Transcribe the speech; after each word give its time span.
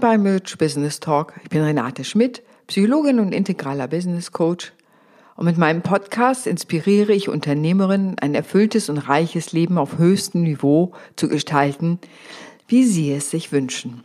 bei 0.00 0.16
Merch 0.16 0.56
Business 0.56 0.98
Talk. 0.98 1.34
Ich 1.42 1.50
bin 1.50 1.62
Renate 1.62 2.04
Schmidt, 2.04 2.42
Psychologin 2.68 3.20
und 3.20 3.32
integraler 3.32 3.86
Business 3.86 4.32
Coach. 4.32 4.72
Und 5.36 5.44
mit 5.44 5.58
meinem 5.58 5.82
Podcast 5.82 6.46
inspiriere 6.46 7.12
ich 7.12 7.28
Unternehmerinnen, 7.28 8.18
ein 8.18 8.34
erfülltes 8.34 8.88
und 8.88 8.96
reiches 8.96 9.52
Leben 9.52 9.76
auf 9.76 9.98
höchstem 9.98 10.42
Niveau 10.42 10.92
zu 11.16 11.28
gestalten, 11.28 11.98
wie 12.66 12.84
sie 12.84 13.12
es 13.12 13.30
sich 13.30 13.52
wünschen. 13.52 14.02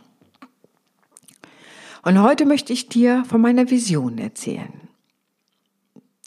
Und 2.02 2.22
heute 2.22 2.44
möchte 2.44 2.74
ich 2.74 2.90
dir 2.90 3.24
von 3.26 3.40
meiner 3.40 3.70
Vision 3.70 4.18
erzählen. 4.18 4.88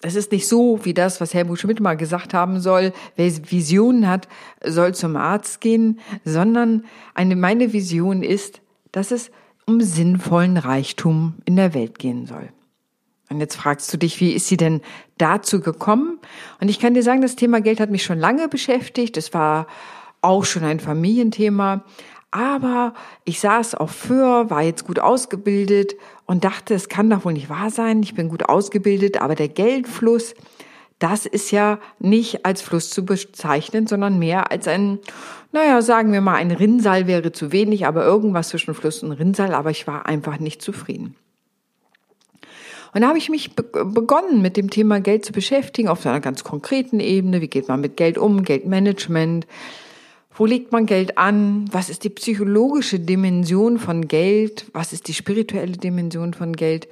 Es 0.02 0.16
ist 0.16 0.32
nicht 0.32 0.48
so 0.48 0.84
wie 0.84 0.96
das, 0.96 1.22
was 1.22 1.36
Helmut 1.36 1.60
Schmidt 1.60 1.80
mal 1.80 1.96
gesagt 1.96 2.34
haben 2.34 2.60
soll, 2.60 2.92
wer 3.16 3.32
Visionen 3.52 4.08
hat, 4.08 4.28
soll 4.66 4.96
zum 4.96 5.16
Arzt 5.16 5.62
gehen, 5.62 6.00
sondern 6.26 6.86
eine, 7.14 7.36
meine 7.36 7.72
Vision 7.72 8.24
ist, 8.24 8.62
dass 8.92 9.12
es 9.12 9.30
um 9.70 9.82
sinnvollen 9.82 10.58
Reichtum 10.58 11.36
in 11.46 11.56
der 11.56 11.76
Welt 11.76 12.00
gehen 12.00 12.26
soll. 12.26 12.50
Und 13.30 13.40
jetzt 13.40 13.56
fragst 13.56 13.94
du 13.94 13.98
dich, 13.98 14.20
wie 14.20 14.34
ist 14.34 14.48
sie 14.48 14.58
denn 14.58 14.82
dazu 15.20 15.62
gekommen? 15.62 16.18
Und 16.60 16.70
ich 16.70 16.80
kann 16.80 16.96
dir 16.96 17.04
sagen, 17.04 17.22
das 17.22 17.36
Thema 17.36 17.62
Geld 17.62 17.80
hat 17.80 17.92
mich 17.92 18.04
schon 18.04 18.18
lange 18.18 18.48
beschäftigt. 18.48 19.16
Es 19.16 19.32
war 19.36 19.68
auch 20.22 20.44
schon 20.44 20.64
ein 20.64 20.80
Familienthema. 20.80 21.84
Aber 22.32 22.96
ich 23.26 23.40
saß 23.40 23.76
auf 23.76 23.92
Für, 23.92 24.50
war 24.50 24.64
jetzt 24.64 24.86
gut 24.86 25.00
ausgebildet 25.00 25.96
und 26.26 26.44
dachte, 26.44 26.74
es 26.74 26.90
kann 26.90 27.10
doch 27.10 27.24
wohl 27.24 27.34
nicht 27.34 27.50
wahr 27.50 27.70
sein. 27.70 28.02
Ich 28.02 28.16
bin 28.16 28.30
gut 28.30 28.50
ausgebildet, 28.50 29.22
aber 29.22 29.36
der 29.36 29.50
Geldfluss, 29.50 30.34
das 30.98 31.28
ist 31.28 31.52
ja 31.52 31.80
nicht 32.00 32.46
als 32.46 32.64
Fluss 32.64 32.90
zu 32.90 33.06
bezeichnen, 33.06 33.86
sondern 33.86 34.18
mehr 34.18 34.52
als 34.52 34.68
ein, 34.68 34.98
naja, 35.52 35.82
sagen 35.82 36.12
wir 36.12 36.22
mal, 36.22 36.36
ein 36.36 36.52
Rinnsal 36.52 37.08
wäre 37.08 37.32
zu 37.32 37.52
wenig, 37.52 37.86
aber 37.86 38.06
irgendwas 38.06 38.50
zwischen 38.50 38.74
Fluss 38.74 39.02
und 39.04 39.12
Rinnsal, 39.14 39.54
aber 39.54 39.72
ich 39.72 39.88
war 39.88 40.06
einfach 40.06 40.40
nicht 40.40 40.62
zufrieden. 40.62 41.16
Und 42.94 43.02
da 43.02 43.08
habe 43.08 43.18
ich 43.18 43.30
mich 43.30 43.56
begonnen, 43.56 44.42
mit 44.42 44.58
dem 44.58 44.70
Thema 44.70 45.00
Geld 45.00 45.26
zu 45.26 45.32
beschäftigen, 45.32 45.90
auf 45.90 46.06
einer 46.06 46.20
ganz 46.20 46.44
konkreten 46.44 47.00
Ebene. 47.00 47.42
Wie 47.42 47.48
geht 47.48 47.68
man 47.68 47.82
mit 47.82 47.98
Geld 47.98 48.18
um? 48.18 48.44
Geldmanagement. 48.44 49.46
Wo 50.34 50.46
legt 50.46 50.72
man 50.72 50.86
Geld 50.86 51.18
an? 51.18 51.66
Was 51.72 51.90
ist 51.90 52.04
die 52.04 52.10
psychologische 52.10 53.00
Dimension 53.00 53.78
von 53.78 54.08
Geld? 54.08 54.66
Was 54.74 54.94
ist 54.94 55.08
die 55.08 55.14
spirituelle 55.14 55.74
Dimension 55.74 56.34
von 56.34 56.54
Geld? 56.54 56.88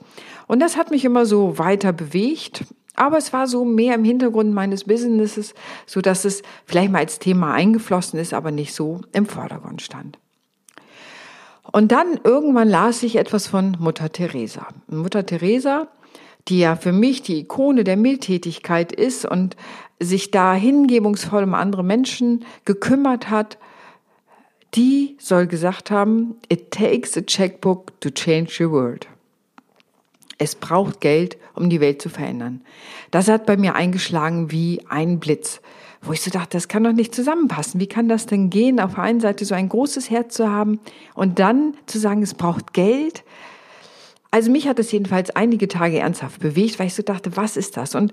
Und 0.47 0.59
das 0.59 0.77
hat 0.77 0.91
mich 0.91 1.05
immer 1.05 1.25
so 1.25 1.57
weiter 1.57 1.93
bewegt. 1.93 2.65
Aber 2.97 3.17
es 3.17 3.31
war 3.31 3.47
so 3.47 3.63
mehr 3.63 3.95
im 3.95 4.03
Hintergrund 4.03 4.53
meines 4.53 4.83
Businesses, 4.83 5.53
so 5.85 6.01
dass 6.01 6.25
es 6.25 6.41
vielleicht 6.65 6.91
mal 6.91 6.99
als 6.99 7.19
Thema 7.19 7.53
eingeflossen 7.53 8.19
ist, 8.19 8.33
aber 8.33 8.51
nicht 8.51 8.73
so 8.73 9.01
im 9.13 9.27
Vordergrund 9.27 9.81
stand. 9.81 10.17
Und 11.71 11.91
dann 11.91 12.19
irgendwann 12.23 12.67
las 12.67 13.03
ich 13.03 13.17
etwas 13.17 13.47
von 13.47 13.77
Mutter 13.79 14.11
Teresa. 14.11 14.67
Mutter 14.87 15.25
Teresa, 15.25 15.87
die 16.47 16.59
ja 16.59 16.75
für 16.75 16.91
mich 16.91 17.21
die 17.21 17.39
Ikone 17.39 17.83
der 17.83 17.97
Mildtätigkeit 17.97 18.91
ist 18.91 19.25
und 19.25 19.55
sich 19.99 20.31
da 20.31 20.53
hingebungsvoll 20.53 21.43
um 21.43 21.53
andere 21.53 21.83
Menschen 21.83 22.45
gekümmert 22.65 23.29
hat, 23.29 23.59
die 24.73 25.17
soll 25.19 25.45
gesagt 25.45 25.91
haben, 25.91 26.35
it 26.49 26.71
takes 26.71 27.15
a 27.15 27.21
checkbook 27.21 27.99
to 28.01 28.09
change 28.09 28.55
the 28.57 28.69
world. 28.69 29.07
Es 30.37 30.55
braucht 30.55 31.01
Geld, 31.01 31.37
um 31.55 31.69
die 31.69 31.81
Welt 31.81 32.01
zu 32.01 32.09
verändern. 32.09 32.61
Das 33.11 33.27
hat 33.27 33.45
bei 33.45 33.57
mir 33.57 33.75
eingeschlagen 33.75 34.51
wie 34.51 34.81
ein 34.87 35.19
Blitz, 35.19 35.61
wo 36.01 36.13
ich 36.13 36.21
so 36.21 36.29
dachte, 36.29 36.57
das 36.57 36.67
kann 36.67 36.83
doch 36.83 36.93
nicht 36.93 37.15
zusammenpassen. 37.15 37.79
Wie 37.79 37.87
kann 37.87 38.07
das 38.07 38.27
denn 38.27 38.49
gehen, 38.49 38.79
auf 38.79 38.95
der 38.95 39.03
einen 39.03 39.19
Seite 39.19 39.45
so 39.45 39.55
ein 39.55 39.69
großes 39.69 40.09
Herz 40.09 40.35
zu 40.35 40.49
haben 40.49 40.79
und 41.15 41.39
dann 41.39 41.73
zu 41.87 41.97
sagen, 41.97 42.21
es 42.21 42.35
braucht 42.35 42.73
Geld? 42.73 43.23
Also 44.29 44.51
mich 44.51 44.67
hat 44.67 44.77
es 44.77 44.91
jedenfalls 44.91 45.31
einige 45.31 45.67
Tage 45.67 45.99
ernsthaft 45.99 46.39
bewegt, 46.39 46.77
weil 46.77 46.87
ich 46.87 46.93
so 46.93 47.01
dachte, 47.01 47.35
was 47.35 47.57
ist 47.57 47.77
das? 47.77 47.95
Und 47.95 48.11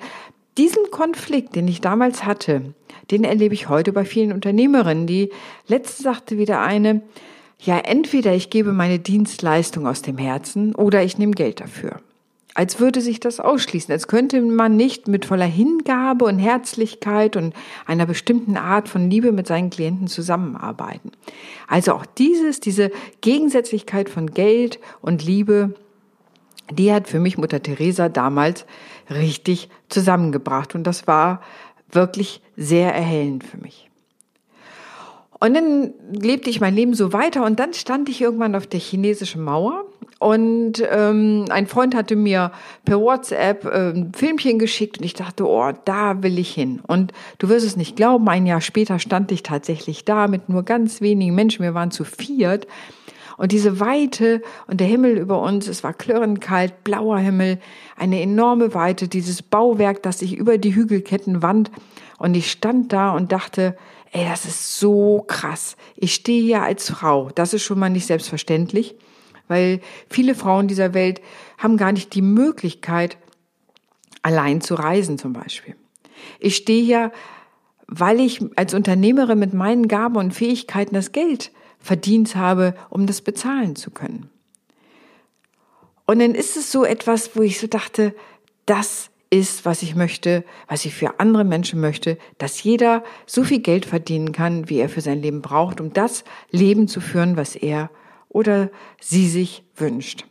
diesen 0.56 0.90
Konflikt, 0.90 1.56
den 1.56 1.68
ich 1.68 1.80
damals 1.80 2.24
hatte, 2.24 2.74
den 3.10 3.24
erlebe 3.24 3.54
ich 3.54 3.68
heute 3.68 3.92
bei 3.92 4.04
vielen 4.04 4.32
Unternehmerinnen. 4.32 5.06
Die 5.06 5.30
letzte 5.66 6.02
sagte 6.02 6.38
wieder 6.38 6.60
eine, 6.60 7.02
ja, 7.58 7.78
entweder 7.78 8.34
ich 8.34 8.48
gebe 8.48 8.72
meine 8.72 8.98
Dienstleistung 8.98 9.86
aus 9.86 10.00
dem 10.02 10.16
Herzen 10.16 10.74
oder 10.74 11.02
ich 11.02 11.18
nehme 11.18 11.32
Geld 11.32 11.60
dafür 11.60 12.00
als 12.54 12.78
würde 12.78 13.00
sich 13.00 13.18
das 13.18 13.40
ausschließen, 13.40 13.92
als 13.92 14.06
könnte 14.06 14.40
man 14.40 14.76
nicht 14.76 15.08
mit 15.08 15.24
voller 15.24 15.44
Hingabe 15.44 16.24
und 16.24 16.38
Herzlichkeit 16.38 17.36
und 17.36 17.52
einer 17.84 18.06
bestimmten 18.06 18.56
Art 18.56 18.88
von 18.88 19.10
Liebe 19.10 19.32
mit 19.32 19.48
seinen 19.48 19.70
Klienten 19.70 20.06
zusammenarbeiten. 20.06 21.10
Also 21.66 21.92
auch 21.92 22.06
dieses, 22.06 22.60
diese 22.60 22.92
Gegensätzlichkeit 23.20 24.08
von 24.08 24.30
Geld 24.30 24.78
und 25.02 25.24
Liebe, 25.24 25.74
die 26.72 26.92
hat 26.92 27.08
für 27.08 27.18
mich 27.18 27.36
Mutter 27.36 27.60
Teresa 27.60 28.08
damals 28.08 28.66
richtig 29.10 29.68
zusammengebracht 29.88 30.76
und 30.76 30.84
das 30.84 31.08
war 31.08 31.42
wirklich 31.90 32.40
sehr 32.56 32.94
erhellend 32.94 33.44
für 33.44 33.58
mich. 33.58 33.90
Und 35.40 35.54
dann 35.54 35.92
lebte 36.10 36.48
ich 36.48 36.60
mein 36.60 36.74
Leben 36.74 36.94
so 36.94 37.12
weiter 37.12 37.44
und 37.44 37.58
dann 37.58 37.74
stand 37.74 38.08
ich 38.08 38.22
irgendwann 38.22 38.54
auf 38.54 38.66
der 38.66 38.80
chinesischen 38.80 39.42
Mauer 39.42 39.84
und 40.18 40.82
ähm, 40.90 41.46
ein 41.50 41.66
Freund 41.66 41.94
hatte 41.94 42.16
mir 42.16 42.52
per 42.84 43.00
WhatsApp 43.00 43.64
äh, 43.64 43.90
ein 43.90 44.12
Filmchen 44.14 44.58
geschickt 44.58 44.98
und 44.98 45.04
ich 45.04 45.14
dachte, 45.14 45.46
oh, 45.46 45.72
da 45.84 46.22
will 46.22 46.38
ich 46.38 46.54
hin. 46.54 46.80
Und 46.86 47.12
du 47.38 47.48
wirst 47.48 47.66
es 47.66 47.76
nicht 47.76 47.96
glauben, 47.96 48.28
ein 48.28 48.46
Jahr 48.46 48.60
später 48.60 48.98
stand 48.98 49.32
ich 49.32 49.42
tatsächlich 49.42 50.04
da 50.04 50.28
mit 50.28 50.48
nur 50.48 50.62
ganz 50.62 51.00
wenigen 51.00 51.34
Menschen. 51.34 51.62
Wir 51.62 51.74
waren 51.74 51.90
zu 51.90 52.04
viert. 52.04 52.66
Und 53.36 53.50
diese 53.50 53.80
Weite 53.80 54.42
und 54.68 54.78
der 54.78 54.86
Himmel 54.86 55.18
über 55.18 55.42
uns, 55.42 55.66
es 55.66 55.82
war 55.82 55.92
klirrend 55.92 56.40
kalt, 56.40 56.84
blauer 56.84 57.18
Himmel, 57.18 57.58
eine 57.96 58.20
enorme 58.20 58.74
Weite, 58.74 59.08
dieses 59.08 59.42
Bauwerk, 59.42 60.04
das 60.04 60.20
sich 60.20 60.36
über 60.36 60.56
die 60.56 60.76
Hügelketten 60.76 61.42
wand. 61.42 61.72
Und 62.18 62.36
ich 62.36 62.52
stand 62.52 62.92
da 62.92 63.10
und 63.10 63.32
dachte, 63.32 63.76
ey, 64.12 64.24
das 64.24 64.44
ist 64.44 64.78
so 64.78 65.24
krass. 65.26 65.76
Ich 65.96 66.14
stehe 66.14 66.44
hier 66.44 66.62
als 66.62 66.90
Frau. 66.90 67.30
Das 67.34 67.52
ist 67.52 67.64
schon 67.64 67.80
mal 67.80 67.90
nicht 67.90 68.06
selbstverständlich 68.06 68.94
weil 69.48 69.80
viele 70.08 70.34
Frauen 70.34 70.68
dieser 70.68 70.94
Welt 70.94 71.20
haben 71.58 71.76
gar 71.76 71.92
nicht 71.92 72.14
die 72.14 72.22
Möglichkeit, 72.22 73.16
allein 74.22 74.60
zu 74.60 74.74
reisen 74.74 75.18
zum 75.18 75.32
Beispiel. 75.32 75.76
Ich 76.40 76.56
stehe 76.56 76.82
hier, 76.82 77.12
weil 77.86 78.20
ich 78.20 78.40
als 78.56 78.74
Unternehmerin 78.74 79.38
mit 79.38 79.52
meinen 79.52 79.88
Gaben 79.88 80.16
und 80.16 80.32
Fähigkeiten 80.32 80.94
das 80.94 81.12
Geld 81.12 81.52
verdient 81.78 82.34
habe, 82.34 82.74
um 82.88 83.06
das 83.06 83.20
bezahlen 83.20 83.76
zu 83.76 83.90
können. 83.90 84.30
Und 86.06 86.18
dann 86.18 86.34
ist 86.34 86.56
es 86.56 86.72
so 86.72 86.84
etwas, 86.84 87.36
wo 87.36 87.42
ich 87.42 87.60
so 87.60 87.66
dachte, 87.66 88.14
das 88.66 89.10
ist, 89.30 89.64
was 89.64 89.82
ich 89.82 89.94
möchte, 89.94 90.44
was 90.68 90.84
ich 90.84 90.94
für 90.94 91.18
andere 91.18 91.44
Menschen 91.44 91.80
möchte, 91.80 92.18
dass 92.38 92.62
jeder 92.62 93.02
so 93.26 93.42
viel 93.42 93.60
Geld 93.60 93.84
verdienen 93.84 94.32
kann, 94.32 94.68
wie 94.68 94.78
er 94.78 94.88
für 94.88 95.00
sein 95.00 95.20
Leben 95.20 95.42
braucht, 95.42 95.80
um 95.80 95.92
das 95.92 96.24
Leben 96.50 96.88
zu 96.88 97.00
führen, 97.00 97.36
was 97.36 97.56
er 97.56 97.90
oder 98.34 98.68
sie 99.00 99.28
sich 99.28 99.64
wünscht. 99.76 100.26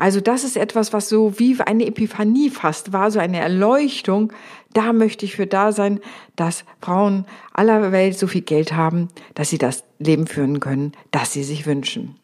Also 0.00 0.22
das 0.22 0.44
ist 0.44 0.56
etwas, 0.56 0.94
was 0.94 1.10
so 1.10 1.38
wie 1.38 1.60
eine 1.60 1.84
Epiphanie 1.86 2.48
fast 2.48 2.94
war, 2.94 3.10
so 3.10 3.18
eine 3.18 3.38
Erleuchtung. 3.38 4.32
Da 4.72 4.94
möchte 4.94 5.26
ich 5.26 5.36
für 5.36 5.46
da 5.46 5.72
sein, 5.72 6.00
dass 6.36 6.64
Frauen 6.80 7.26
aller 7.52 7.92
Welt 7.92 8.18
so 8.18 8.26
viel 8.26 8.40
Geld 8.40 8.72
haben, 8.72 9.08
dass 9.34 9.50
sie 9.50 9.58
das 9.58 9.84
Leben 9.98 10.26
führen 10.26 10.58
können, 10.58 10.92
das 11.10 11.34
sie 11.34 11.44
sich 11.44 11.66
wünschen. 11.66 12.16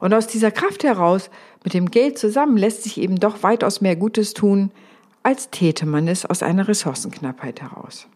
Und 0.00 0.12
aus 0.12 0.26
dieser 0.26 0.50
Kraft 0.50 0.82
heraus, 0.82 1.30
mit 1.62 1.74
dem 1.74 1.92
Geld 1.92 2.18
zusammen, 2.18 2.56
lässt 2.56 2.82
sich 2.82 2.98
eben 2.98 3.20
doch 3.20 3.44
weitaus 3.44 3.80
mehr 3.80 3.94
Gutes 3.94 4.34
tun, 4.34 4.72
als 5.22 5.50
täte 5.50 5.86
man 5.86 6.08
es 6.08 6.26
aus 6.26 6.42
einer 6.42 6.66
Ressourcenknappheit 6.66 7.62
heraus. 7.62 8.08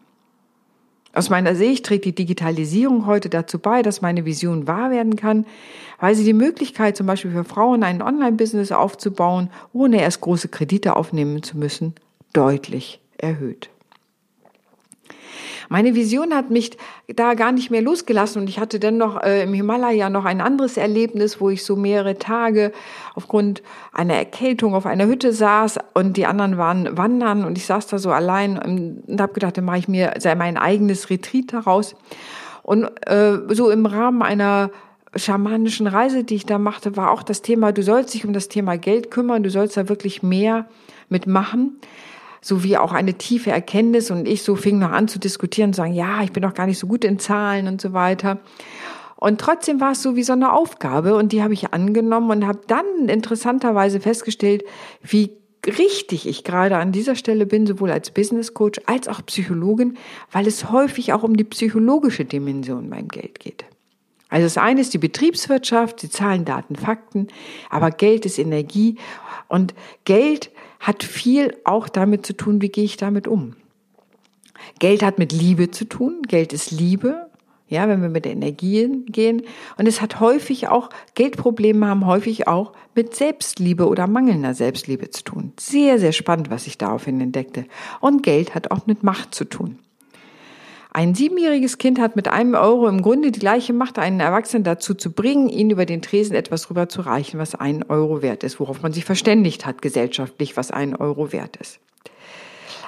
Aus 1.13 1.29
meiner 1.29 1.55
Sicht 1.55 1.85
trägt 1.85 2.05
die 2.05 2.15
Digitalisierung 2.15 3.05
heute 3.05 3.29
dazu 3.29 3.59
bei, 3.59 3.83
dass 3.83 4.01
meine 4.01 4.25
Vision 4.25 4.65
wahr 4.67 4.89
werden 4.89 5.15
kann, 5.15 5.45
weil 5.99 6.15
sie 6.15 6.23
die 6.23 6.33
Möglichkeit 6.33 6.97
zum 6.97 7.05
Beispiel 7.05 7.31
für 7.31 7.43
Frauen 7.43 7.83
ein 7.83 8.01
Online-Business 8.01 8.71
aufzubauen, 8.71 9.51
ohne 9.73 10.01
erst 10.01 10.21
große 10.21 10.47
Kredite 10.47 10.95
aufnehmen 10.95 11.43
zu 11.43 11.55
müssen, 11.57 11.93
deutlich 12.33 12.99
erhöht. 13.17 13.69
Meine 15.73 15.95
Vision 15.95 16.35
hat 16.35 16.51
mich 16.51 16.77
da 17.07 17.33
gar 17.33 17.51
nicht 17.51 17.71
mehr 17.71 17.81
losgelassen 17.81 18.39
und 18.39 18.47
ich 18.47 18.59
hatte 18.59 18.79
dann 18.79 18.97
noch 18.97 19.19
äh, 19.23 19.41
im 19.41 19.55
Himalaya 19.55 20.11
noch 20.11 20.23
ein 20.23 20.39
anderes 20.39 20.77
Erlebnis, 20.77 21.41
wo 21.41 21.49
ich 21.49 21.65
so 21.65 21.75
mehrere 21.75 22.19
Tage 22.19 22.71
aufgrund 23.15 23.63
einer 23.91 24.13
Erkältung 24.13 24.75
auf 24.75 24.85
einer 24.85 25.07
Hütte 25.07 25.33
saß 25.33 25.79
und 25.95 26.15
die 26.15 26.27
anderen 26.27 26.59
waren 26.59 26.95
wandern 26.95 27.43
und 27.43 27.57
ich 27.57 27.65
saß 27.65 27.87
da 27.87 27.97
so 27.97 28.11
allein 28.11 28.59
und 28.59 29.19
habe 29.19 29.33
gedacht, 29.33 29.57
dann 29.57 29.65
mache 29.65 29.79
ich 29.79 29.87
mir 29.87 30.13
mein 30.37 30.57
eigenes 30.57 31.09
Retreat 31.09 31.51
daraus. 31.51 31.95
Und 32.61 32.83
äh, 33.07 33.39
so 33.49 33.71
im 33.71 33.87
Rahmen 33.87 34.21
einer 34.21 34.69
schamanischen 35.15 35.87
Reise, 35.87 36.23
die 36.23 36.35
ich 36.35 36.45
da 36.45 36.59
machte, 36.59 36.97
war 36.97 37.09
auch 37.09 37.23
das 37.23 37.41
Thema, 37.41 37.71
du 37.71 37.81
sollst 37.81 38.13
dich 38.13 38.27
um 38.27 38.33
das 38.33 38.47
Thema 38.47 38.77
Geld 38.77 39.09
kümmern, 39.09 39.41
du 39.41 39.49
sollst 39.49 39.75
da 39.75 39.89
wirklich 39.89 40.21
mehr 40.21 40.67
mitmachen 41.09 41.79
sowie 42.43 42.77
auch 42.77 42.91
eine 42.91 43.13
tiefe 43.15 43.51
Erkenntnis 43.51 44.11
und 44.11 44.27
ich 44.27 44.43
so 44.43 44.55
fing 44.55 44.77
noch 44.77 44.91
an 44.91 45.07
zu 45.07 45.17
diskutieren 45.17 45.69
und 45.69 45.75
sagen, 45.75 45.93
ja, 45.93 46.21
ich 46.23 46.33
bin 46.33 46.43
doch 46.43 46.53
gar 46.53 46.67
nicht 46.67 46.77
so 46.77 46.87
gut 46.87 47.05
in 47.05 47.17
Zahlen 47.17 47.67
und 47.67 47.81
so 47.81 47.93
weiter. 47.93 48.39
Und 49.15 49.39
trotzdem 49.39 49.79
war 49.79 49.93
es 49.93 50.01
so 50.01 50.17
wie 50.17 50.23
so 50.23 50.33
eine 50.33 50.51
Aufgabe 50.51 51.15
und 51.15 51.31
die 51.31 51.41
habe 51.41 51.53
ich 51.53 51.73
angenommen 51.73 52.29
und 52.29 52.45
habe 52.45 52.59
dann 52.67 53.07
interessanterweise 53.07 54.01
festgestellt, 54.01 54.65
wie 55.01 55.31
richtig 55.65 56.27
ich 56.27 56.43
gerade 56.43 56.75
an 56.75 56.91
dieser 56.91 57.15
Stelle 57.15 57.45
bin, 57.45 57.65
sowohl 57.65 57.91
als 57.91 58.11
Business 58.11 58.53
Coach 58.53 58.81
als 58.85 59.07
auch 59.07 59.25
Psychologin, 59.25 59.97
weil 60.33 60.45
es 60.45 60.69
häufig 60.69 61.13
auch 61.13 61.23
um 61.23 61.37
die 61.37 61.45
psychologische 61.45 62.25
Dimension 62.25 62.89
beim 62.89 63.07
Geld 63.07 63.39
geht. 63.39 63.63
Also 64.27 64.45
das 64.45 64.57
eine 64.57 64.81
ist 64.81 64.93
die 64.93 64.97
Betriebswirtschaft, 64.97 66.01
die 66.01 66.09
Zahlen, 66.09 66.43
Daten, 66.43 66.75
Fakten, 66.75 67.27
aber 67.69 67.91
Geld 67.91 68.25
ist 68.25 68.39
Energie 68.39 68.97
und 69.47 69.73
Geld 70.05 70.51
hat 70.79 71.03
viel 71.03 71.55
auch 71.63 71.89
damit 71.89 72.25
zu 72.25 72.35
tun, 72.35 72.61
wie 72.61 72.69
gehe 72.69 72.83
ich 72.83 72.97
damit 72.97 73.27
um. 73.27 73.55
Geld 74.79 75.03
hat 75.03 75.19
mit 75.19 75.31
Liebe 75.31 75.71
zu 75.71 75.85
tun, 75.85 76.21
Geld 76.27 76.53
ist 76.53 76.71
Liebe, 76.71 77.29
ja, 77.67 77.87
wenn 77.87 78.01
wir 78.01 78.09
mit 78.09 78.25
Energien 78.25 79.05
gehen. 79.05 79.41
Und 79.77 79.87
es 79.87 80.01
hat 80.01 80.19
häufig 80.19 80.67
auch, 80.67 80.89
Geldprobleme 81.15 81.87
haben 81.87 82.05
häufig 82.05 82.47
auch 82.47 82.73
mit 82.93 83.15
Selbstliebe 83.15 83.87
oder 83.87 84.07
mangelnder 84.07 84.53
Selbstliebe 84.53 85.09
zu 85.09 85.23
tun. 85.23 85.53
Sehr, 85.59 85.97
sehr 85.99 86.11
spannend, 86.11 86.49
was 86.49 86.67
ich 86.67 86.77
daraufhin 86.77 87.19
entdeckte. 87.19 87.65
Und 87.99 88.21
Geld 88.21 88.53
hat 88.53 88.71
auch 88.71 88.85
mit 88.85 89.03
Macht 89.03 89.33
zu 89.33 89.45
tun. 89.45 89.79
Ein 90.95 91.15
siebenjähriges 91.15 91.79
Kind 91.79 91.99
hat 91.99 92.15
mit 92.15 92.27
einem 92.27 92.53
Euro 92.53 92.87
im 92.87 93.01
Grunde 93.01 93.31
die 93.31 93.39
gleiche 93.39 93.73
Macht, 93.73 93.97
einen 93.97 94.19
Erwachsenen 94.19 94.63
dazu 94.63 94.93
zu 94.93 95.11
bringen, 95.11 95.49
ihn 95.49 95.71
über 95.71 95.87
den 95.87 96.03
Tresen 96.03 96.35
etwas 96.35 96.69
rüber 96.69 96.87
zu 96.87 97.01
reichen, 97.01 97.39
was 97.39 97.55
ein 97.55 97.81
Euro 97.89 98.21
wert 98.21 98.43
ist, 98.43 98.59
worauf 98.59 98.83
man 98.83 98.93
sich 98.93 99.03
verständigt 99.03 99.65
hat 99.65 99.81
gesellschaftlich, 99.81 100.55
was 100.55 100.69
ein 100.69 100.95
Euro 100.95 101.33
wert 101.33 101.57
ist. 101.57 101.79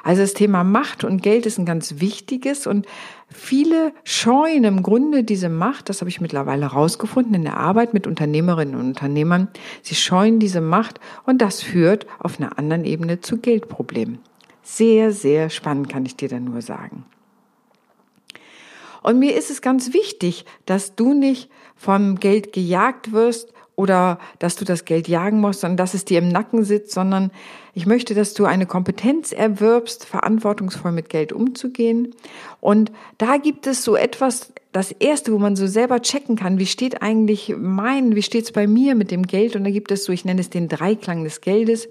Also 0.03 0.21
das 0.21 0.35
Thema 0.35 0.63
Macht 0.63 1.03
und 1.03 1.23
Geld 1.23 1.47
ist 1.47 1.57
ein 1.57 1.65
ganz 1.65 1.99
wichtiges 1.99 2.67
und 2.67 2.85
viele 3.27 3.91
scheuen 4.03 4.65
im 4.65 4.83
Grunde 4.83 5.23
diese 5.23 5.49
Macht, 5.49 5.89
das 5.89 6.01
habe 6.01 6.09
ich 6.09 6.21
mittlerweile 6.21 6.73
herausgefunden 6.73 7.33
in 7.33 7.41
der 7.41 7.57
Arbeit 7.57 7.95
mit 7.95 8.05
Unternehmerinnen 8.05 8.75
und 8.75 8.85
Unternehmern, 8.85 9.47
sie 9.81 9.95
scheuen 9.95 10.37
diese 10.37 10.61
Macht 10.61 10.99
und 11.25 11.41
das 11.41 11.63
führt 11.63 12.05
auf 12.19 12.39
einer 12.39 12.59
anderen 12.59 12.85
Ebene 12.85 13.21
zu 13.21 13.39
Geldproblemen. 13.39 14.19
Sehr, 14.61 15.11
sehr 15.11 15.49
spannend 15.49 15.89
kann 15.89 16.05
ich 16.05 16.15
dir 16.15 16.29
da 16.29 16.39
nur 16.39 16.61
sagen. 16.61 17.05
Und 19.05 19.19
mir 19.19 19.35
ist 19.35 19.51
es 19.51 19.61
ganz 19.61 19.93
wichtig, 19.93 20.45
dass 20.65 20.95
du 20.95 21.13
nicht 21.13 21.51
vom 21.75 22.19
Geld 22.19 22.53
gejagt 22.53 23.11
wirst 23.11 23.53
oder 23.75 24.17
dass 24.39 24.55
du 24.55 24.65
das 24.65 24.83
Geld 24.83 25.07
jagen 25.07 25.39
musst, 25.39 25.59
sondern 25.59 25.77
dass 25.77 25.93
es 25.93 26.05
dir 26.05 26.17
im 26.17 26.29
Nacken 26.29 26.63
sitzt, 26.63 26.91
sondern 26.91 27.29
ich 27.75 27.85
möchte, 27.85 28.15
dass 28.15 28.33
du 28.33 28.45
eine 28.45 28.65
Kompetenz 28.65 29.31
erwirbst, 29.31 30.05
verantwortungsvoll 30.05 30.91
mit 30.91 31.09
Geld 31.09 31.33
umzugehen. 31.33 32.15
Und 32.61 32.91
da 33.19 33.37
gibt 33.37 33.67
es 33.67 33.83
so 33.83 33.95
etwas, 33.95 34.51
das 34.71 34.91
erste, 34.91 35.31
wo 35.33 35.37
man 35.37 35.55
so 35.55 35.67
selber 35.67 36.01
checken 36.01 36.35
kann, 36.35 36.57
wie 36.57 36.65
steht 36.65 37.03
eigentlich 37.03 37.53
mein, 37.55 38.15
wie 38.15 38.23
steht's 38.23 38.51
bei 38.51 38.65
mir 38.65 38.95
mit 38.95 39.11
dem 39.11 39.27
Geld? 39.27 39.55
Und 39.55 39.65
da 39.65 39.69
gibt 39.69 39.91
es 39.91 40.05
so, 40.05 40.13
ich 40.13 40.25
nenne 40.25 40.41
es 40.41 40.49
den 40.49 40.67
Dreiklang 40.67 41.23
des 41.23 41.41
Geldes. 41.41 41.89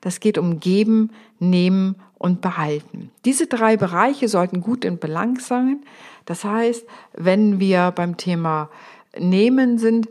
Das 0.00 0.20
geht 0.20 0.38
um 0.38 0.60
Geben, 0.60 1.10
Nehmen 1.38 1.96
und 2.18 2.40
Behalten. 2.40 3.10
Diese 3.24 3.46
drei 3.46 3.76
Bereiche 3.76 4.28
sollten 4.28 4.60
gut 4.60 4.84
in 4.84 4.98
Balance 4.98 5.46
sein. 5.46 5.80
Das 6.24 6.44
heißt, 6.44 6.84
wenn 7.14 7.60
wir 7.60 7.92
beim 7.92 8.16
Thema 8.16 8.70
Nehmen 9.18 9.78
sind, 9.78 10.08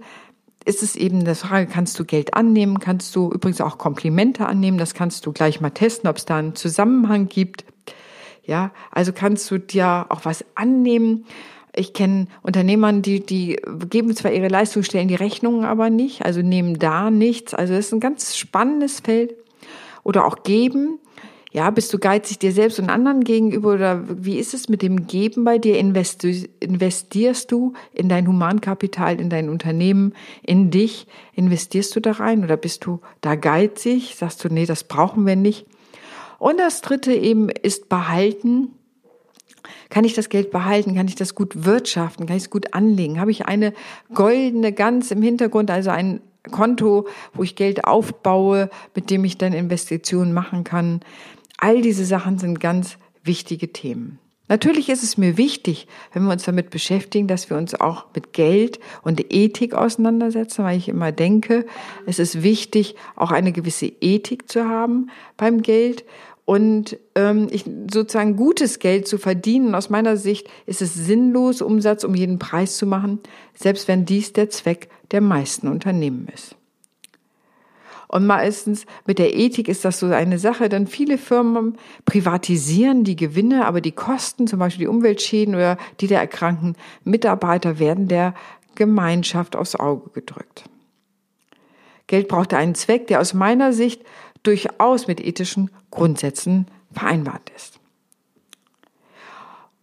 ist 0.66 0.84
es 0.84 0.96
eben 0.96 1.22
eine 1.22 1.36
Frage, 1.36 1.68
kannst 1.68 1.98
du 1.98 2.04
Geld 2.04 2.34
annehmen, 2.34 2.80
kannst 2.80 3.16
du 3.16 3.32
übrigens 3.32 3.62
auch 3.62 3.78
Komplimente 3.78 4.46
annehmen, 4.46 4.78
das 4.78 4.94
kannst 4.94 5.26
du 5.26 5.32
gleich 5.32 5.62
mal 5.62 5.70
testen, 5.70 6.10
ob 6.10 6.18
es 6.18 6.26
da 6.26 6.38
einen 6.38 6.56
Zusammenhang 6.56 7.30
gibt. 7.30 7.64
Ja, 8.44 8.72
also 8.92 9.14
kannst 9.14 9.50
du 9.50 9.60
dir 9.60 10.08
auch 10.10 10.26
was 10.26 10.44
annehmen. 10.56 11.26
Ich 11.74 11.94
kenne 11.94 12.28
Unternehmer, 12.42 12.92
die, 12.94 13.26
die 13.26 13.58
geben 13.90 14.14
zwar 14.16 14.32
ihre 14.32 14.48
Leistung, 14.50 14.84
stellen 14.84 15.08
die 15.08 15.16
Rechnungen 15.16 15.64
aber 15.64 15.90
nicht, 15.90 16.26
also 16.26 16.42
nehmen 16.42 16.80
da 16.80 17.12
nichts. 17.12 17.54
Also 17.54 17.74
das 17.74 17.88
ist 17.88 17.94
ein 17.94 18.00
ganz 18.00 18.36
spannendes 18.36 19.00
Feld. 19.00 19.36
Oder 20.08 20.26
auch 20.26 20.44
geben. 20.44 21.00
Ja, 21.52 21.70
bist 21.70 21.94
du 21.94 22.00
geizig 22.00 22.40
dir 22.40 22.54
selbst 22.54 22.80
und 22.80 22.90
anderen 22.90 23.26
gegenüber 23.26 23.74
oder 23.74 24.04
wie 24.08 24.38
ist 24.38 24.54
es 24.54 24.70
mit 24.70 24.82
dem 24.82 25.06
Geben 25.06 25.44
bei 25.44 25.58
dir? 25.58 25.78
Investierst 25.78 27.52
du 27.52 27.74
in 27.94 28.08
dein 28.08 28.26
Humankapital, 28.26 29.20
in 29.20 29.30
dein 29.30 29.50
Unternehmen, 29.50 30.14
in 30.44 30.72
dich? 30.72 31.08
Investierst 31.34 31.94
du 31.94 32.00
da 32.00 32.12
rein 32.12 32.46
oder 32.46 32.56
bist 32.56 32.86
du 32.86 33.02
da 33.20 33.36
geizig? 33.36 34.16
Sagst 34.16 34.46
du, 34.46 34.48
nee, 34.48 34.66
das 34.66 34.86
brauchen 34.86 35.26
wir 35.26 35.36
nicht? 35.36 35.66
Und 36.40 36.58
das 36.58 36.80
dritte 36.80 37.14
eben 37.14 37.50
ist 37.50 37.90
behalten. 37.90 38.70
Kann 39.90 40.06
ich 40.06 40.14
das 40.14 40.30
Geld 40.30 40.52
behalten? 40.52 40.96
Kann 40.96 41.10
ich 41.10 41.16
das 41.16 41.36
gut 41.36 41.66
wirtschaften? 41.66 42.28
Kann 42.28 42.38
ich 42.38 42.44
es 42.44 42.50
gut 42.50 42.74
anlegen? 42.74 43.20
Habe 43.20 43.32
ich 43.32 43.46
eine 43.46 43.74
goldene 44.14 44.72
Gans 44.72 45.12
im 45.12 45.22
Hintergrund, 45.22 45.70
also 45.70 45.90
ein 45.90 46.22
Konto, 46.48 47.08
wo 47.34 47.44
ich 47.44 47.56
Geld 47.56 47.86
aufbaue, 47.86 48.70
mit 48.96 49.10
dem 49.10 49.24
ich 49.24 49.38
dann 49.38 49.54
Investitionen 49.54 50.34
machen 50.34 50.64
kann? 50.64 51.02
All 51.58 51.82
diese 51.82 52.06
Sachen 52.06 52.38
sind 52.38 52.60
ganz 52.60 52.98
wichtige 53.24 53.74
Themen. 53.74 54.20
Natürlich 54.50 54.88
ist 54.88 55.04
es 55.04 55.18
mir 55.18 55.38
wichtig, 55.38 55.88
wenn 56.14 56.24
wir 56.24 56.32
uns 56.32 56.44
damit 56.44 56.70
beschäftigen, 56.70 57.28
dass 57.28 57.50
wir 57.50 57.58
uns 57.58 57.76
auch 57.76 58.06
mit 58.16 58.32
Geld 58.32 58.80
und 59.02 59.34
Ethik 59.34 59.74
auseinandersetzen, 59.74 60.64
weil 60.64 60.78
ich 60.78 60.88
immer 60.88 61.12
denke, 61.12 61.66
es 62.06 62.18
ist 62.18 62.44
wichtig, 62.44 62.96
auch 63.18 63.32
eine 63.32 63.52
gewisse 63.52 63.88
Ethik 64.00 64.50
zu 64.50 64.66
haben 64.66 65.10
beim 65.36 65.62
Geld 65.62 66.06
und 66.48 66.98
ähm, 67.16 67.50
ich, 67.52 67.66
sozusagen 67.92 68.38
gutes 68.38 68.80
Geld 68.80 69.06
zu 69.06 69.18
verdienen. 69.18 69.76
Aus 69.76 69.90
meiner 69.90 70.16
Sicht 70.16 70.48
ist 70.66 70.82
es 70.82 70.94
sinnlos, 70.94 71.62
Umsatz 71.62 72.06
um 72.06 72.16
jeden 72.16 72.40
Preis 72.40 72.78
zu 72.78 72.86
machen, 72.86 73.20
selbst 73.54 73.90
wenn 73.90 74.06
dies 74.06 74.32
der 74.32 74.50
Zweck 74.50 74.88
der 75.12 75.20
meisten 75.20 75.68
Unternehmen 75.68 76.30
ist. 76.34 76.56
Und 78.08 78.26
meistens 78.26 78.86
mit 79.06 79.20
der 79.20 79.36
Ethik 79.36 79.68
ist 79.68 79.84
das 79.84 80.00
so 80.00 80.06
eine 80.06 80.40
Sache, 80.40 80.70
denn 80.70 80.88
viele 80.88 81.18
Firmen 81.18 81.78
privatisieren 82.06 83.04
die 83.04 83.18
Gewinne, 83.18 83.66
aber 83.66 83.82
die 83.82 83.92
Kosten, 83.92 84.48
zum 84.48 84.60
Beispiel 84.60 84.86
die 84.86 84.90
Umweltschäden 84.90 85.54
oder 85.54 85.78
die 86.00 86.08
der 86.08 86.22
erkrankten 86.22 86.78
Mitarbeiter, 87.04 87.78
werden 87.78 88.08
der 88.08 88.34
Gemeinschaft 88.76 89.58
aufs 89.58 89.76
Auge 89.76 90.12
gedrückt. 90.12 90.64
Geld 92.08 92.30
braucht 92.30 92.54
einen 92.54 92.74
Zweck, 92.74 93.08
der 93.08 93.20
aus 93.20 93.34
meiner 93.34 93.74
Sicht 93.74 94.02
durchaus 94.48 95.08
mit 95.08 95.20
ethischen 95.20 95.70
Grundsätzen 95.92 96.68
vereinbart 96.92 97.52
ist. 97.56 97.80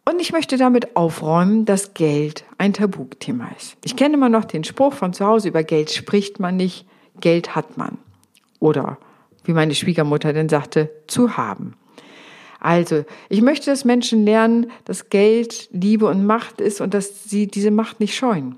Und 0.06 0.20
ich 0.20 0.32
möchte 0.32 0.58
damit 0.58 0.96
aufräumen, 0.96 1.64
dass 1.64 1.94
Geld 1.94 2.44
ein 2.58 2.74
Tabuthema 2.74 3.48
ist. 3.56 3.76
Ich 3.84 3.96
kenne 3.96 4.14
immer 4.14 4.28
noch 4.28 4.44
den 4.44 4.64
Spruch 4.64 4.92
von 4.92 5.12
zu 5.12 5.24
Hause, 5.24 5.48
über 5.48 5.62
Geld 5.62 5.90
spricht 5.90 6.40
man 6.40 6.56
nicht, 6.56 6.86
Geld 7.20 7.54
hat 7.54 7.76
man 7.76 7.98
oder 8.60 8.98
wie 9.44 9.52
meine 9.52 9.74
Schwiegermutter 9.74 10.32
denn 10.32 10.48
sagte, 10.48 10.90
zu 11.06 11.36
haben. 11.36 11.74
Also, 12.60 13.04
ich 13.28 13.42
möchte, 13.42 13.70
dass 13.70 13.84
Menschen 13.84 14.24
lernen, 14.24 14.70
dass 14.86 15.10
Geld 15.10 15.68
Liebe 15.70 16.06
und 16.06 16.24
Macht 16.24 16.62
ist 16.62 16.80
und 16.80 16.94
dass 16.94 17.24
sie 17.24 17.46
diese 17.46 17.70
Macht 17.70 18.00
nicht 18.00 18.16
scheuen. 18.16 18.56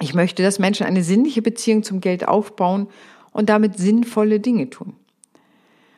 Ich 0.00 0.14
möchte, 0.14 0.42
dass 0.42 0.58
Menschen 0.58 0.84
eine 0.84 1.04
sinnliche 1.04 1.40
Beziehung 1.40 1.84
zum 1.84 2.00
Geld 2.00 2.26
aufbauen 2.26 2.88
und 3.30 3.48
damit 3.48 3.78
sinnvolle 3.78 4.40
Dinge 4.40 4.68
tun. 4.70 4.94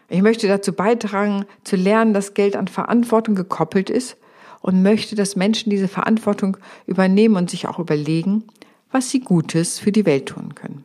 Ich 0.08 0.22
möchte 0.22 0.46
dazu 0.46 0.72
beitragen, 0.72 1.46
zu 1.64 1.76
lernen, 1.76 2.14
dass 2.14 2.34
Geld 2.34 2.56
an 2.56 2.68
Verantwortung 2.68 3.34
gekoppelt 3.34 3.90
ist 3.90 4.16
und 4.60 4.82
möchte, 4.82 5.16
dass 5.16 5.36
Menschen 5.36 5.70
diese 5.70 5.88
Verantwortung 5.88 6.56
übernehmen 6.86 7.36
und 7.36 7.50
sich 7.50 7.66
auch 7.66 7.78
überlegen, 7.78 8.44
was 8.90 9.10
sie 9.10 9.20
Gutes 9.20 9.78
für 9.78 9.92
die 9.92 10.06
Welt 10.06 10.26
tun 10.26 10.54
können. 10.54 10.84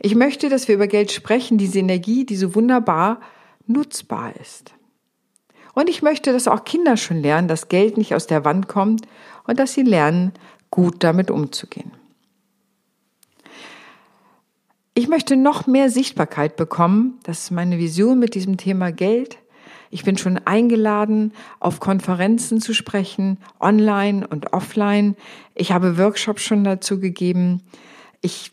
Ich 0.00 0.14
möchte, 0.14 0.48
dass 0.48 0.68
wir 0.68 0.74
über 0.74 0.86
Geld 0.86 1.12
sprechen, 1.12 1.58
diese 1.58 1.78
Energie, 1.78 2.24
die 2.24 2.36
so 2.36 2.54
wunderbar 2.54 3.20
nutzbar 3.66 4.34
ist. 4.40 4.74
Und 5.74 5.88
ich 5.88 6.02
möchte, 6.02 6.32
dass 6.32 6.48
auch 6.48 6.64
Kinder 6.64 6.96
schon 6.96 7.22
lernen, 7.22 7.48
dass 7.48 7.68
Geld 7.68 7.96
nicht 7.96 8.14
aus 8.14 8.26
der 8.26 8.44
Wand 8.44 8.68
kommt 8.68 9.06
und 9.46 9.58
dass 9.58 9.74
sie 9.74 9.82
lernen, 9.82 10.32
gut 10.70 11.04
damit 11.04 11.30
umzugehen. 11.30 11.92
Ich 14.98 15.06
möchte 15.06 15.36
noch 15.36 15.68
mehr 15.68 15.90
Sichtbarkeit 15.90 16.56
bekommen. 16.56 17.20
Das 17.22 17.44
ist 17.44 17.50
meine 17.52 17.78
Vision 17.78 18.18
mit 18.18 18.34
diesem 18.34 18.56
Thema 18.56 18.90
Geld. 18.90 19.38
Ich 19.92 20.02
bin 20.02 20.18
schon 20.18 20.38
eingeladen, 20.38 21.34
auf 21.60 21.78
Konferenzen 21.78 22.60
zu 22.60 22.74
sprechen, 22.74 23.38
online 23.60 24.26
und 24.26 24.52
offline. 24.52 25.14
Ich 25.54 25.70
habe 25.70 25.98
Workshops 25.98 26.42
schon 26.42 26.64
dazu 26.64 26.98
gegeben. 26.98 27.62
Ich 28.22 28.50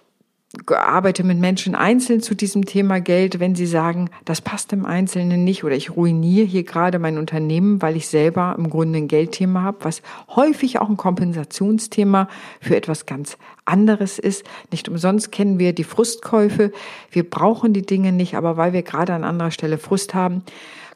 arbeite 0.68 1.24
mit 1.24 1.40
Menschen 1.40 1.76
einzeln 1.76 2.22
zu 2.22 2.36
diesem 2.36 2.66
Thema 2.66 3.00
Geld, 3.00 3.40
wenn 3.40 3.56
sie 3.56 3.66
sagen, 3.66 4.10
das 4.26 4.42
passt 4.42 4.74
im 4.74 4.86
Einzelnen 4.86 5.44
nicht 5.44 5.64
oder 5.64 5.76
ich 5.76 5.96
ruiniere 5.96 6.46
hier 6.46 6.64
gerade 6.64 7.00
mein 7.00 7.18
Unternehmen, 7.18 7.82
weil 7.82 7.96
ich 7.96 8.08
selber 8.08 8.56
im 8.58 8.70
Grunde 8.70 9.00
ein 9.00 9.08
Geldthema 9.08 9.62
habe, 9.62 9.78
was 9.82 10.02
häufig 10.36 10.80
auch 10.80 10.90
ein 10.90 10.98
Kompensationsthema 10.98 12.28
für 12.62 12.76
etwas 12.76 13.06
ganz 13.06 13.38
anderes 13.66 14.20
ist. 14.20 14.44
Nicht 14.72 14.90
umsonst 14.90 15.32
kennen 15.32 15.60
wir 15.60 15.74
die 15.74 15.84
Frustkäufe. 15.84 16.72
Wir 17.12 17.30
brauchen 17.30 17.74
die 17.74 17.86
Dinge 17.86 18.12
nicht, 18.12 18.36
aber 18.36 18.58
weil 18.58 18.74
wir 18.74 18.84
gerade 18.84 19.14
an 19.14 19.24
anderer 19.24 19.52
Stelle 19.52 19.78
Frust 19.78 20.14
haben, 20.14 20.44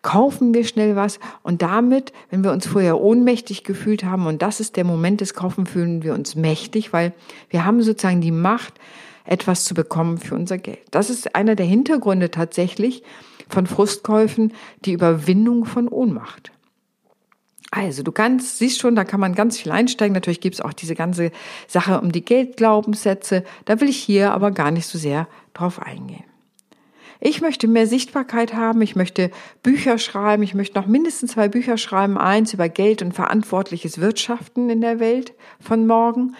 kaufen 0.02 0.54
wir 0.54 0.64
schnell 0.64 0.96
was 0.96 1.20
und 1.44 1.62
damit, 1.62 2.14
wenn 2.30 2.44
wir 2.44 2.52
uns 2.52 2.68
vorher 2.68 3.00
ohnmächtig 3.00 3.64
gefühlt 3.64 4.04
haben 4.04 4.28
und 4.28 4.42
das 4.42 4.60
ist 4.60 4.78
der 4.78 4.86
Moment 4.86 5.22
des 5.22 5.34
Kaufen, 5.34 5.66
fühlen 5.66 6.04
wir 6.04 6.14
uns 6.14 6.36
mächtig, 6.36 6.94
weil 6.94 7.14
wir 7.50 7.66
haben 7.66 7.82
sozusagen 7.82 8.22
die 8.22 8.32
Macht, 8.32 8.74
etwas 9.30 9.64
zu 9.64 9.74
bekommen 9.74 10.18
für 10.18 10.36
unser 10.36 10.58
Geld. 10.58 10.80
Das 10.92 11.10
ist 11.10 11.36
einer 11.36 11.56
der 11.56 11.66
Hintergründe 11.66 12.32
tatsächlich 12.32 13.04
von 13.48 13.68
Frustkäufen, 13.68 14.54
die 14.86 14.94
Überwindung 14.94 15.66
von 15.66 15.88
Ohnmacht. 15.88 16.52
Also 17.72 18.02
du 18.02 18.12
kannst, 18.12 18.58
siehst 18.58 18.80
schon, 18.80 18.96
da 18.96 19.04
kann 19.04 19.20
man 19.20 19.36
ganz 19.36 19.60
viel 19.60 19.72
einsteigen. 19.72 20.14
Natürlich 20.14 20.42
gibt 20.42 20.56
es 20.56 20.62
auch 20.62 20.74
diese 20.74 20.96
ganze 20.96 21.32
Sache 21.68 22.02
um 22.02 22.12
die 22.12 22.26
Geldglaubenssätze. 22.26 23.44
Da 23.66 23.80
will 23.80 23.90
ich 23.90 23.98
hier 23.98 24.32
aber 24.32 24.50
gar 24.50 24.72
nicht 24.72 24.88
so 24.88 24.98
sehr 24.98 25.28
drauf 25.54 25.80
eingehen. 25.80 26.24
Ich 27.22 27.42
möchte 27.42 27.68
mehr 27.68 27.86
Sichtbarkeit 27.86 28.54
haben, 28.54 28.82
ich 28.82 28.96
möchte 28.96 29.30
Bücher 29.62 29.98
schreiben, 29.98 30.42
ich 30.42 30.56
möchte 30.56 30.80
noch 30.80 30.88
mindestens 30.88 31.34
zwei 31.34 31.50
Bücher 31.50 31.78
schreiben, 31.78 32.18
eins 32.18 32.54
über 32.54 32.70
Geld 32.70 33.02
und 33.02 33.12
verantwortliches 33.12 34.00
Wirtschaften 34.00 34.70
in 34.70 34.80
der 34.80 35.00
Welt 35.00 35.34
von 35.60 35.86
morgen. 35.86 36.36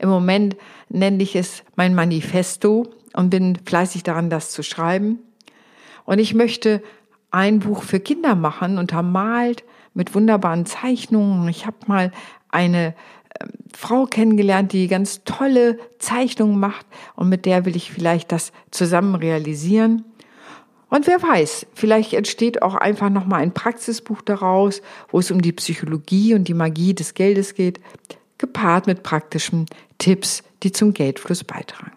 Im 0.00 0.08
Moment 0.08 0.56
nenne 0.88 1.22
ich 1.22 1.36
es 1.36 1.62
mein 1.76 1.94
Manifesto 1.94 2.88
und 3.12 3.28
bin 3.28 3.58
fleißig 3.66 4.02
daran, 4.02 4.30
das 4.30 4.50
zu 4.50 4.62
schreiben. 4.62 5.18
Und 6.06 6.18
ich 6.18 6.34
möchte 6.34 6.82
ein 7.30 7.60
Buch 7.60 7.82
für 7.82 8.00
Kinder 8.00 8.34
machen, 8.34 8.78
untermalt 8.78 9.62
mit 9.92 10.14
wunderbaren 10.14 10.64
Zeichnungen. 10.64 11.46
Ich 11.48 11.66
habe 11.66 11.76
mal 11.86 12.12
eine 12.48 12.94
ähm, 13.40 13.50
Frau 13.76 14.06
kennengelernt, 14.06 14.72
die 14.72 14.88
ganz 14.88 15.22
tolle 15.24 15.78
Zeichnungen 15.98 16.58
macht 16.58 16.86
und 17.14 17.28
mit 17.28 17.44
der 17.44 17.66
will 17.66 17.76
ich 17.76 17.92
vielleicht 17.92 18.32
das 18.32 18.52
zusammen 18.70 19.14
realisieren. 19.14 20.04
Und 20.88 21.06
wer 21.06 21.22
weiß, 21.22 21.66
vielleicht 21.74 22.14
entsteht 22.14 22.62
auch 22.62 22.74
einfach 22.74 23.10
nochmal 23.10 23.42
ein 23.42 23.54
Praxisbuch 23.54 24.22
daraus, 24.22 24.80
wo 25.10 25.20
es 25.20 25.30
um 25.30 25.42
die 25.42 25.52
Psychologie 25.52 26.34
und 26.34 26.48
die 26.48 26.54
Magie 26.54 26.94
des 26.94 27.14
Geldes 27.14 27.54
geht, 27.54 27.80
gepaart 28.38 28.88
mit 28.88 29.04
praktischen 29.04 29.66
Tipps, 30.00 30.42
die 30.64 30.72
zum 30.72 30.92
Geldfluss 30.92 31.44
beitragen. 31.44 31.92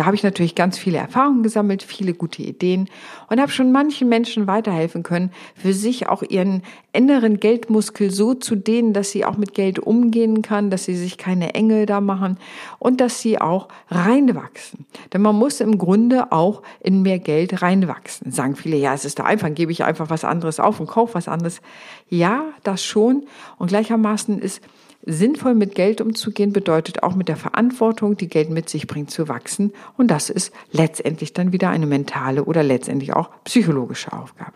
Da 0.00 0.06
habe 0.06 0.16
ich 0.16 0.22
natürlich 0.22 0.54
ganz 0.54 0.78
viele 0.78 0.96
Erfahrungen 0.96 1.42
gesammelt, 1.42 1.82
viele 1.82 2.14
gute 2.14 2.42
Ideen 2.42 2.88
und 3.28 3.38
habe 3.38 3.52
schon 3.52 3.70
manchen 3.70 4.08
Menschen 4.08 4.46
weiterhelfen 4.46 5.02
können, 5.02 5.30
für 5.54 5.74
sich 5.74 6.08
auch 6.08 6.22
ihren 6.22 6.62
inneren 6.94 7.38
Geldmuskel 7.38 8.10
so 8.10 8.32
zu 8.32 8.56
dehnen, 8.56 8.94
dass 8.94 9.10
sie 9.10 9.26
auch 9.26 9.36
mit 9.36 9.52
Geld 9.52 9.78
umgehen 9.78 10.40
kann, 10.40 10.70
dass 10.70 10.84
sie 10.84 10.96
sich 10.96 11.18
keine 11.18 11.52
Engel 11.52 11.84
da 11.84 12.00
machen 12.00 12.38
und 12.78 13.02
dass 13.02 13.20
sie 13.20 13.42
auch 13.42 13.68
reinwachsen. 13.90 14.86
Denn 15.12 15.20
man 15.20 15.36
muss 15.36 15.60
im 15.60 15.76
Grunde 15.76 16.32
auch 16.32 16.62
in 16.80 17.02
mehr 17.02 17.18
Geld 17.18 17.60
reinwachsen. 17.60 18.32
Sagen 18.32 18.56
viele, 18.56 18.78
ja, 18.78 18.94
es 18.94 19.04
ist 19.04 19.18
doch 19.18 19.26
einfach, 19.26 19.54
gebe 19.54 19.70
ich 19.70 19.84
einfach 19.84 20.08
was 20.08 20.24
anderes 20.24 20.60
auf 20.60 20.80
und 20.80 20.86
kaufe 20.86 21.12
was 21.12 21.28
anderes. 21.28 21.60
Ja, 22.08 22.44
das 22.62 22.82
schon. 22.82 23.26
Und 23.58 23.66
gleichermaßen 23.66 24.38
ist 24.38 24.62
Sinnvoll 25.06 25.54
mit 25.54 25.74
Geld 25.74 26.00
umzugehen 26.00 26.52
bedeutet 26.52 27.02
auch 27.02 27.14
mit 27.14 27.28
der 27.28 27.36
Verantwortung, 27.36 28.16
die 28.16 28.28
Geld 28.28 28.50
mit 28.50 28.68
sich 28.68 28.86
bringt, 28.86 29.10
zu 29.10 29.28
wachsen. 29.28 29.72
Und 29.96 30.10
das 30.10 30.28
ist 30.28 30.52
letztendlich 30.72 31.32
dann 31.32 31.52
wieder 31.52 31.70
eine 31.70 31.86
mentale 31.86 32.44
oder 32.44 32.62
letztendlich 32.62 33.14
auch 33.14 33.30
psychologische 33.44 34.12
Aufgabe. 34.12 34.52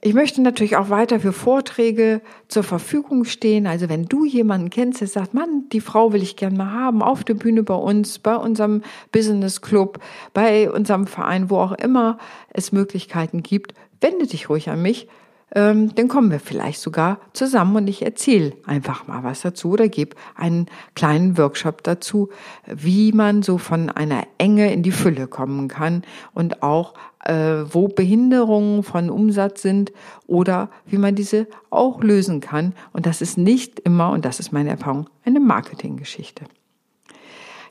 Ich 0.00 0.14
möchte 0.14 0.40
natürlich 0.40 0.76
auch 0.76 0.88
weiter 0.88 1.18
für 1.18 1.32
Vorträge 1.32 2.20
zur 2.46 2.62
Verfügung 2.62 3.24
stehen. 3.24 3.66
Also 3.66 3.88
wenn 3.88 4.04
du 4.04 4.24
jemanden 4.24 4.70
kennst, 4.70 5.00
der 5.00 5.08
sagt, 5.08 5.34
Mann, 5.34 5.64
die 5.72 5.80
Frau 5.80 6.12
will 6.12 6.22
ich 6.22 6.36
gerne 6.36 6.56
mal 6.56 6.70
haben, 6.70 7.02
auf 7.02 7.24
der 7.24 7.34
Bühne 7.34 7.64
bei 7.64 7.74
uns, 7.74 8.20
bei 8.20 8.36
unserem 8.36 8.82
Business 9.10 9.62
Club, 9.62 9.98
bei 10.32 10.70
unserem 10.70 11.08
Verein, 11.08 11.50
wo 11.50 11.58
auch 11.58 11.72
immer 11.72 12.18
es 12.50 12.70
Möglichkeiten 12.70 13.42
gibt, 13.42 13.74
wende 14.00 14.28
dich 14.28 14.48
ruhig 14.48 14.70
an 14.70 14.80
mich 14.80 15.08
ähm, 15.54 15.94
dann 15.94 16.08
kommen 16.08 16.30
wir 16.30 16.40
vielleicht 16.40 16.80
sogar 16.80 17.20
zusammen 17.32 17.76
und 17.76 17.88
ich 17.88 18.02
erzähle 18.02 18.54
einfach 18.66 19.06
mal 19.06 19.22
was 19.22 19.42
dazu 19.42 19.70
oder 19.70 19.88
gebe 19.88 20.16
einen 20.34 20.66
kleinen 20.94 21.38
Workshop 21.38 21.84
dazu, 21.84 22.30
wie 22.66 23.12
man 23.12 23.42
so 23.42 23.56
von 23.56 23.88
einer 23.88 24.24
Enge 24.38 24.72
in 24.72 24.82
die 24.82 24.90
Fülle 24.90 25.28
kommen 25.28 25.68
kann 25.68 26.02
und 26.34 26.62
auch 26.62 26.94
äh, 27.24 27.64
wo 27.72 27.88
Behinderungen 27.88 28.82
von 28.82 29.08
Umsatz 29.08 29.62
sind 29.62 29.92
oder 30.26 30.68
wie 30.86 30.98
man 30.98 31.14
diese 31.14 31.46
auch 31.70 32.02
lösen 32.02 32.40
kann. 32.40 32.74
Und 32.92 33.06
das 33.06 33.20
ist 33.20 33.38
nicht 33.38 33.80
immer, 33.80 34.10
und 34.10 34.24
das 34.24 34.40
ist 34.40 34.52
meine 34.52 34.70
Erfahrung, 34.70 35.08
eine 35.24 35.40
Marketinggeschichte. 35.40 36.44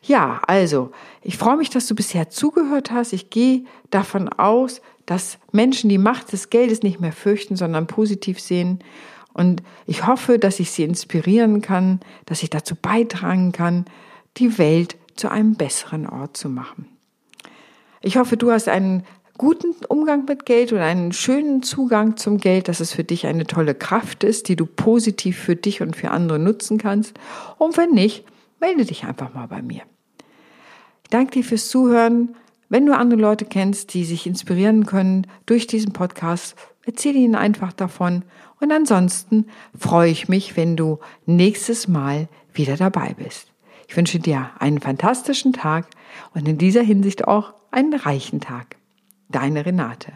Ja, 0.08 0.42
also, 0.46 0.92
ich 1.24 1.38
freue 1.38 1.58
mich, 1.58 1.72
dass 1.72 1.88
du 1.88 1.96
bisher 1.96 2.30
zugehört 2.30 2.92
hast. 2.92 3.12
Ich 3.12 3.32
gehe 3.32 3.64
davon 3.90 4.30
aus, 4.30 4.82
dass 5.08 5.40
Menschen 5.52 5.90
die 5.90 5.98
Macht 5.98 6.32
des 6.32 6.50
Geldes 6.50 6.84
nicht 6.84 7.00
mehr 7.00 7.12
fürchten, 7.12 7.56
sondern 7.56 7.88
positiv 7.88 8.40
sehen. 8.40 8.80
Und 9.34 9.64
ich 9.88 10.06
hoffe, 10.06 10.38
dass 10.38 10.60
ich 10.60 10.72
sie 10.72 10.84
inspirieren 10.84 11.62
kann, 11.62 12.02
dass 12.26 12.44
ich 12.44 12.50
dazu 12.52 12.76
beitragen 12.76 13.52
kann, 13.52 13.86
die 14.38 14.58
Welt 14.58 14.96
zu 15.16 15.30
einem 15.30 15.56
besseren 15.56 16.08
Ort 16.08 16.38
zu 16.38 16.50
machen. 16.50 16.88
Ich 18.02 18.18
hoffe, 18.18 18.38
du 18.38 18.52
hast 18.52 18.70
einen 18.70 19.04
guten 19.38 19.74
Umgang 19.88 20.26
mit 20.26 20.46
Geld 20.46 20.72
und 20.72 20.80
einen 20.80 21.14
schönen 21.14 21.64
Zugang 21.64 22.16
zum 22.16 22.38
Geld, 22.38 22.68
dass 22.68 22.80
es 22.80 22.94
für 22.94 23.04
dich 23.04 23.26
eine 23.26 23.48
tolle 23.48 23.74
Kraft 23.74 24.24
ist, 24.24 24.50
die 24.50 24.56
du 24.56 24.68
positiv 24.68 25.40
für 25.40 25.56
dich 25.56 25.82
und 25.82 25.96
für 25.96 26.12
andere 26.12 26.38
nutzen 26.38 26.78
kannst. 26.78 27.16
Und 27.58 27.76
wenn 27.76 27.92
nicht, 27.92 28.24
melde 28.60 28.86
dich 28.86 29.04
einfach 29.04 29.34
mal 29.34 29.48
bei 29.48 29.62
mir. 29.62 29.82
Ich 31.06 31.10
danke 31.12 31.34
dir 31.34 31.44
fürs 31.44 31.68
Zuhören. 31.68 32.36
Wenn 32.68 32.88
du 32.88 32.98
andere 32.98 33.20
Leute 33.20 33.46
kennst, 33.46 33.94
die 33.94 34.06
sich 34.06 34.26
inspirieren 34.26 34.88
können 34.88 35.28
durch 35.46 35.68
diesen 35.68 35.94
Podcast, 35.94 36.56
erzähle 36.84 37.20
ihnen 37.20 37.36
einfach 37.36 37.74
davon. 37.74 38.24
Und 38.60 38.72
ansonsten 38.72 39.46
freue 39.78 40.10
ich 40.10 40.30
mich, 40.30 40.58
wenn 40.58 40.76
du 40.76 40.98
nächstes 41.28 41.88
Mal 41.88 42.28
wieder 42.56 42.76
dabei 42.76 43.14
bist. 43.14 43.54
Ich 43.88 43.96
wünsche 43.96 44.18
dir 44.18 44.50
einen 44.58 44.82
fantastischen 44.82 45.54
Tag 45.54 45.86
und 46.34 46.48
in 46.48 46.58
dieser 46.58 46.82
Hinsicht 46.82 47.28
auch 47.28 47.54
einen 47.70 47.94
reichen 47.94 48.42
Tag. 48.42 48.78
Deine 49.30 49.64
Renate. 49.64 50.12